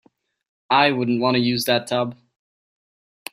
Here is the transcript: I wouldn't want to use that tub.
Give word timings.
I 0.71 0.89
wouldn't 0.91 1.21
want 1.21 1.35
to 1.35 1.39
use 1.39 1.65
that 1.65 1.85
tub. 1.85 2.15